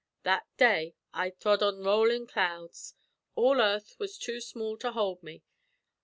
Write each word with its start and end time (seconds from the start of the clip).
That 0.23 0.47
day 0.57 0.95
I 1.13 1.29
throd 1.29 1.61
on 1.61 1.83
rollin' 1.83 2.25
clouds. 2.25 2.95
All 3.35 3.61
earth 3.61 3.97
was 3.99 4.17
too 4.17 4.41
small 4.41 4.75
to 4.77 4.93
hould 4.93 5.21
me. 5.21 5.43